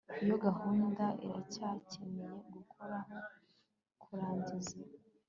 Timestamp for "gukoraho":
2.53-3.15